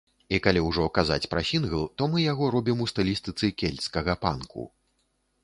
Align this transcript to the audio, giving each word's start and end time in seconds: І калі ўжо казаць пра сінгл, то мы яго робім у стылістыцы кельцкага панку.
І 0.35 0.37
калі 0.45 0.61
ўжо 0.69 0.85
казаць 0.97 1.27
пра 1.33 1.43
сінгл, 1.49 1.83
то 1.99 2.07
мы 2.13 2.23
яго 2.31 2.49
робім 2.57 2.81
у 2.87 2.89
стылістыцы 2.93 3.53
кельцкага 3.61 4.19
панку. 4.27 4.69